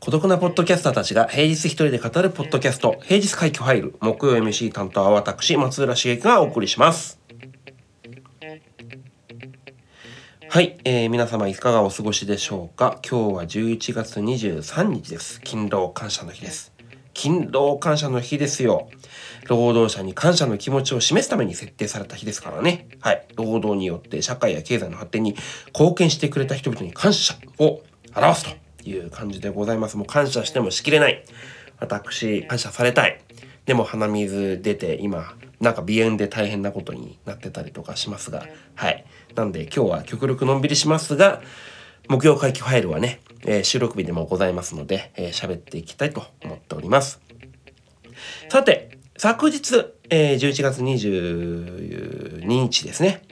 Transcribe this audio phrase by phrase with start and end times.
[0.00, 7.18] 孤独なポッドキャスターたちが平日一人で語るポッドキャスト、平日回帰ファイル、木曜 MC 担当は私、松浦茂樹がお送りします。
[10.50, 12.98] はい、えー、皆様いかがお過ごしでしょうか？
[13.08, 15.40] 今日は11月23日です。
[15.44, 16.77] 勤労感謝の日です。
[17.18, 18.88] 勤労感謝の日ですよ。
[19.48, 22.86] 労働者に感謝の気持ちを示すために設定された日ですからね。
[23.00, 23.26] はい。
[23.34, 25.34] 労働によって社会や経済の発展に
[25.74, 27.80] 貢献してくれた人々に感謝を
[28.14, 29.96] 表すという感じでございます。
[29.96, 31.24] もう感謝してもしきれない。
[31.80, 33.20] 私、感謝されたい。
[33.66, 39.04] でも鼻水出て今、なんか鼻炎で大変なことになってたりとかしますが、はい。
[39.34, 41.42] なんで今日は極力のんびりしますが、
[42.08, 47.20] 木曜会期ファイルはね、えー収録日でもございますので、えー喋っていきたいと思っております。
[48.48, 53.22] さて、昨日、えー11月22日ですね。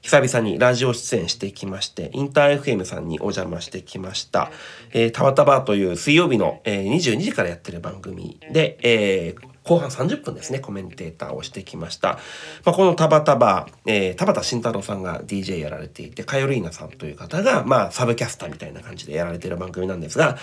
[0.00, 4.50] 久々にラジオ出演してきまして、インター FM さんにお邪魔してきました。
[4.92, 12.18] えー、たわたばという水曜日の、えー22時からやってる番組で、えー後半30分ですね、コメンテーターをしてきました。
[12.64, 20.38] まあ、このタバタバ、えー、田畑慎太郎さんが DJ やられていて、カヨリーナさんという方が、まあ、サブキャスターみたいな感じでやられている番組なんですが、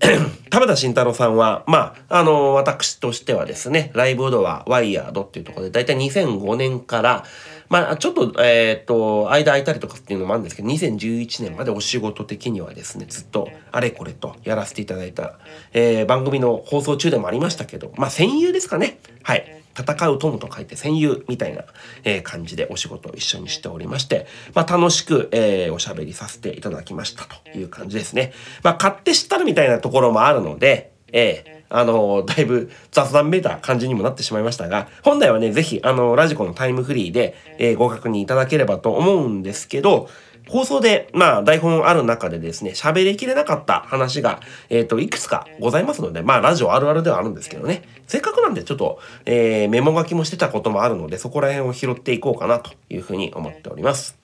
[0.48, 7.24] 田畑慎太郎さんは、まあ、あの、私としてはですね、ライブドア、ワイヤードっていうところで、だいたい2005年から、
[7.72, 15.38] まあ、ちょっと、えっ、と、間空いたりとかっていうのもあるんですけど、2011年までお仕事的にはですね、ずっとあれこれとやらせていただいた、
[15.72, 18.98] えー番組の放送中でもありましたけど、まあ、戦友ですかね。
[19.22, 19.62] はい。
[19.74, 21.64] 戦う友と書いて戦友みたいな、
[22.04, 28.34] えー感じでお仕事を一緒にしておりまして、まあ、楽しく、えーおしゃべりさせていただきましたという感じですね。
[28.62, 40.08] まあ、買って知ったるみたいなところもあるので、えーあのだいぶ雑談めいた感じにもなってしまいましたが、本来はね、ぜひ、あの、ラジコのタイムフリーで、えーご確認いただければと思うんですけど、
[40.48, 54.21] 放送で、まあ、台本ある中でですね、喋りきれなかった話が、えっ、と、いくつかございますので、まあ、ラジオあるあるではあるんですけどね、せっかくなんでちょっと、えーメモ書きもしてたこともあるので、そこら辺を拾っていこうかなというふうに思っております。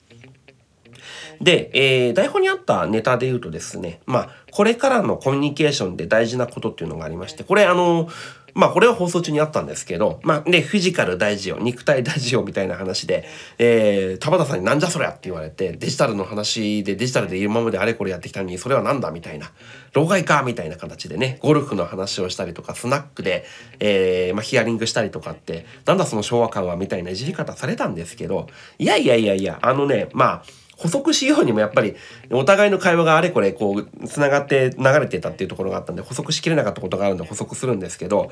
[1.41, 8.09] で、えー台本にあったネタで言うとですね、まあ、これからのコミュニケーションで大事なことっていうのがありまして、これあの、
[8.53, 13.25] まあ、これは放送中にあったんですけど、まあ、で、フィジカル大事よ、肉体大事よ、みたいな話で、
[13.57, 19.51] えー、田畑さんになんじゃそりゃって言われて、デジタルの話でデジタルで今まであれこれやってきたのに、それはなんだみたいな、
[19.93, 23.45] 老害かみたいな形でね、ゴルフの話をしたりとか、スナックで、
[23.79, 30.43] えー、まあ、ヒアリングしたりとかって、なんだその昭和感はみたいないじり方されたんですけど、いやいやいやいや、あのね、まあ、
[30.79, 31.95] 補足しようにもやっぱり
[32.31, 38.31] お互いの会話があれこれこうつながって流れてたっていうところがあったんで補足しきれなかったことがあるんで補足するんですけど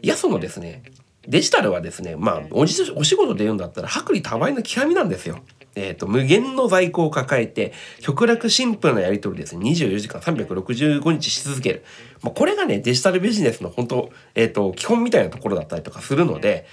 [0.00, 0.82] いやそのですね
[1.28, 5.38] デジタルはですねまあおじお仕事で言うんだったら薄利多売の極みなんですよ。
[5.74, 11.84] えー、と無限の在庫を抱えて極楽シンプルなやり取りですね24時間365日し続ける、
[12.20, 16.66] まあ、これがねデジタルビジネスの本当、えー、と基本みたいなところだったりとかするので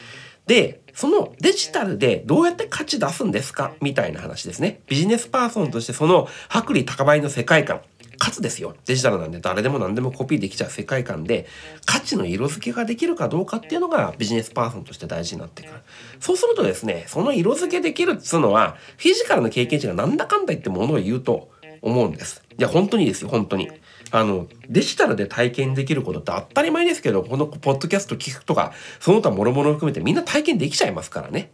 [0.49, 3.71] で、そのデジタルでどうやって価値出すんですか？
[3.81, 4.81] みたいな話ですね。
[4.87, 7.81] ビジネスパーソンとしてその薄利高売の世界観、
[8.17, 8.75] かつですよ。
[8.87, 11.45] デジタルなんで誰でも何でもコピーできちゃう世界観で
[11.85, 15.71] 価値の色付けができるかどうかっていうのがビジネスパーソンとして大事になってくる。
[16.19, 21.51] そうするとですね、その色付けできるっつうのはフィジカルの経験値がなんだかんだ言ってものを言うと
[21.83, 22.43] 思うんです。
[22.57, 23.69] いや、本当にですよ、本当に。
[24.11, 31.51] あの、デジタルで体験できることって当たり前ですけど、このポッドキャスト聞くとか、その他諸々含めてみんな体験できちゃいますからね。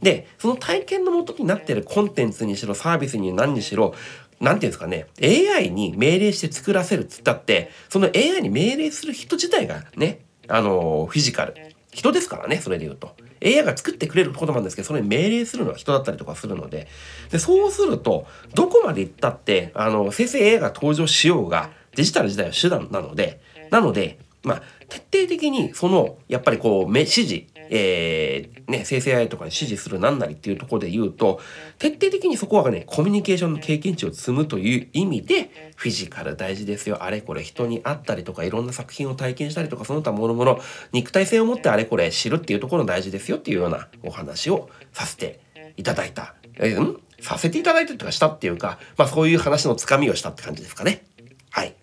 [0.00, 3.94] で、その体験の元になっているコンテンツにしろ、サービスに何にしろ、
[4.40, 11.54] なんていうんですかね、AI に命令して作らせるっつったって、その AI に命令する人自体がね、あの、フィジカル。
[11.92, 13.14] 人ですからね、それで言うと。
[13.44, 16.88] AI が作ってくれることなんですけど、それに命令するのは人だったりとかするので、
[17.30, 31.40] で、そうすると、どこまで行ったって、あの、生成 AI が登場しようが、デジタル自体は手段なので、なので、まあ、徹底的に、その、やっぱりこう、め指示、えー、ね、生成 AI とかに指示するなんなりっていうところで言うと、
[31.78, 37.02] 徹底的にそこはね、コミュニケーションの経験値を積むという意味で、フィジカル大事ですよ。
[37.02, 40.58] あれこれ人に会ったりとか、いろんな作品を体験したりとか、その他諸々、
[40.92, 45.40] 肉体性を持ってあれこれ知るっていうところ大事ですよっていうようなお話をさせて
[45.76, 46.34] いただいた。
[46.56, 47.00] えー、ん？
[47.20, 51.04] させていただいたとかしたっていうか、まあそういう話のつかみをしたって感じですかね。
[51.50, 51.74] はい。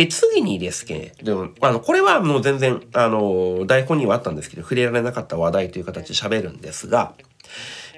[0.00, 7.12] で、次にですけど、あの、これはもう全然、あの、台本にはあったんですけど、触れられなかった話題という形で喋るんですが、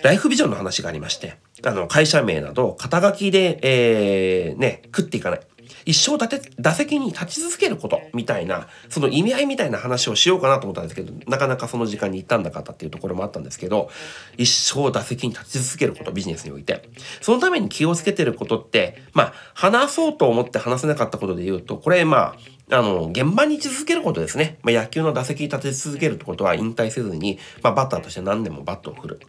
[0.02, 5.40] ライフビジョンの話がありまして、あの、会社名など、肩書きで、えー、ね、食っていかない。
[5.84, 13.90] 一生立て、打席に立ち続けることみたいな、その意味合いみたいな話をしようかなと思ったんですけど、なかなかその時間に行ったんなかったっていうところもあったんですけど、
[14.36, 16.88] 一生打席に立ち続けること、ビジネスにおいて。
[17.20, 22.36] そのために気をつけてることって、まあ、話そうと思って話せなかったことで言うと、これ、まあ、
[22.70, 24.58] あの、現場に位置づけることですね。
[24.62, 29.20] まあ、野球の打席に立て続けるってことは引退せずに、まあ、バッターとして何年もバットを振る。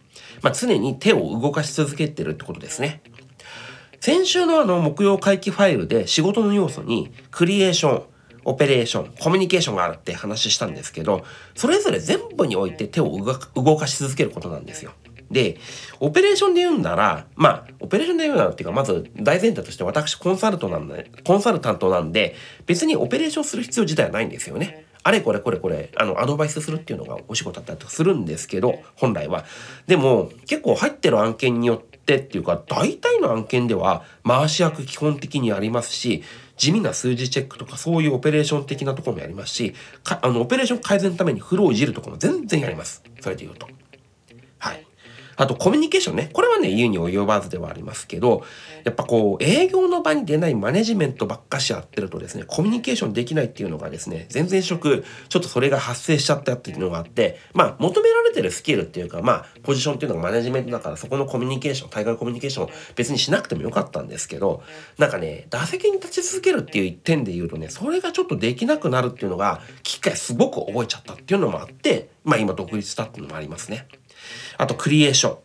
[0.42, 3.02] まあ、常に手を動かし続けてるってことですね。
[4.04, 8.02] 先週のあの木曜回帰ファイルで仕事の要素にクリエーション、
[8.44, 11.24] オペレーション、コミュニケーションがあるって話したんですけど、
[11.54, 13.18] それぞれ全部において手を
[13.54, 14.92] 動かし続けることなんですよ。
[15.30, 15.56] で、
[16.00, 22.34] オペレーションで言うんなら、まあ、オペレーションで言うならっていうか、まず大前提として私コンサルトなんで、コンサルタントなんで、
[22.66, 24.84] 別にオペレーションする必要自体はないんですよね。
[25.02, 29.46] あれこれこれこれ、あの、アドバイスするっていうのがお仕事だったりとかするんですけど、本来は。
[29.86, 36.22] でも、結構入ってる案件によってってっていうか大体の案件では回し役基本的にありますし
[36.56, 39.74] 地味な数字チェックとかそういうオペレーション的なところもやりますし
[40.04, 43.66] あのオペレーション改善のためにフローをいじるとこも全然やりますそれで言うと。
[45.36, 46.30] はいあとコミュニケーションね。
[46.32, 48.44] これはね、言うに及ばずではありますけど、
[48.84, 64.62] やっぱこう、営業の場に出ないマネジメントばっかしやってるとですね、コミュニケーションできないっていうのがですね、全然職、ちょっとそれが発生しちゃったっていうのがあって、まあ、求められてるスキルっていうか、まあ、ポジションっていうのがマネジメントだから、そこのコミュニケーション、対外コミュニケーション別にしなくてもよかったんですけど、
[64.98, 73.86] なんかね、打席に立ち続けるっていう点で言うとね、それがちょっとできなくなるっていうのが、機会すごく覚えちゃったっていうのもあって、まあ今独立したっていうのもありますね。
[74.58, 75.38] あと、クリエーション。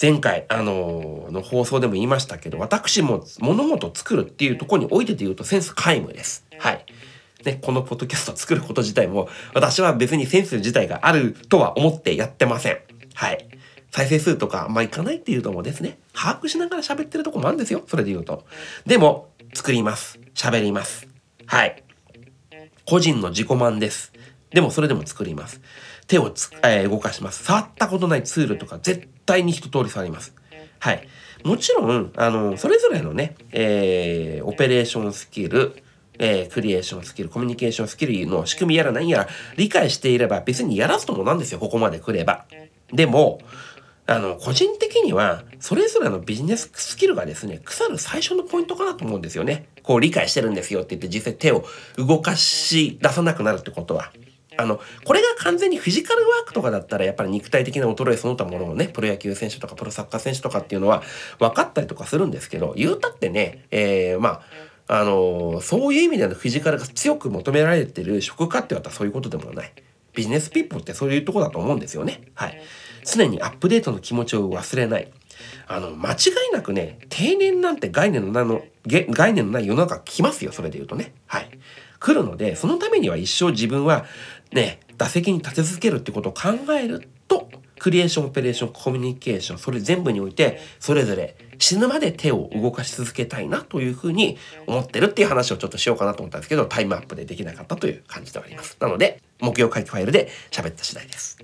[0.00, 6.46] 前回、あのー、の放送でも言いましたけど、私も物事を作るっていうところにおいてで言うとセンス皆無です。
[6.56, 6.86] はい。
[7.44, 12.78] ね、このポッドキャストを作ること自体も、私は別にセンス自体があるとは思ってやってません。
[13.14, 13.48] はい。
[13.90, 17.82] 再生数とかあんまいかないっていうのもですね、把握しながら喋ってるとこもあるんですよ。
[17.86, 18.44] それで言うと。
[18.86, 20.20] でも、作ります。
[20.34, 21.08] 喋ります。
[21.46, 21.82] はい。
[22.84, 24.12] 個人の自己満です。
[24.50, 25.60] でもそれでも作ります。
[26.08, 27.44] 手をつ、えー、動かします。
[27.44, 30.34] 触ったことないツールとか絶対に一通り触ります。
[30.80, 31.06] はい。
[31.44, 35.82] もちろん、あの、それぞれのね、えー、オペレーションスキル、
[36.18, 42.46] えー、クリエーションスキル、コミュニケーションスキルの仕組みやら何やら理解していれば別にやらずともなんですよ、ここまで来れば。
[42.92, 43.40] でも、
[44.06, 49.66] あの、個人的には、それぞれのビジネススキルがですね、腐る最初のポイントかなと思うんですよね。
[49.82, 51.64] こう理解してるんですよって言って実際手を
[51.96, 54.10] 動かし出さなくなるってことは。
[54.58, 61.02] あの、これが完全にフィジカルワークとかだったら、やっぱり肉体的な衰えその他ものをね、プロ野球選手とかプロサッカー選手とかっていうのは
[61.38, 64.42] 分かったりとかするんですけど、言うたってね、えー、ま
[64.88, 69.72] あ、あの、そういう意味でのフィジカルが強く求められてる職家って言ったらそういうことでもない。
[70.14, 72.22] ビジネスピーポーってそういうとこだと思うんですよね。
[72.34, 72.60] はい。
[73.04, 75.12] 常にアップデートの気持ちを忘れない。
[75.68, 76.14] あの、間違
[76.50, 81.12] いなくね、定年なんて概念のないの、概念のない世の中来ますよ、それで言うとね。
[81.26, 81.50] はい。
[82.00, 84.06] 来るので、そのためには一生自分は
[84.52, 87.48] ね、打席に立て続けるってことを考えると、
[87.78, 98.76] クリエーション、オペレーション、コミュニケーション、それ全部において、それぞれ死ぬまで手を動かし続けたいなというふうに思ってるっていう話をちょっとしようかなと思ったんですけど、タイムアップでできなかったという感じではあります。
[98.80, 101.38] なので、木曜回帰ファイルで喋った次第です。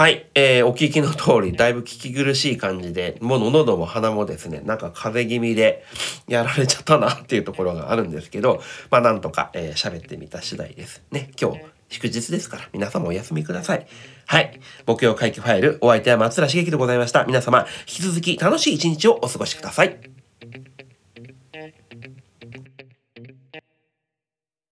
[0.00, 5.84] はい、えー、お聞きの通り、だいぶ聞き苦しい感じで、もう喉も鼻もですね、なんか風邪気味で
[6.26, 11.02] やられちゃったなっていうところがあるんですけど、まあなんとか喋、えー、ってみた次第です。
[11.10, 13.86] ね、今日祝日ですから、皆様お休みください。
[14.24, 14.58] はい。
[14.86, 17.26] 木曜回帰ファイル、お相手は松浦茂樹でございました。
[17.26, 20.19] 皆様、引き続き楽しい一日をお過ごしください。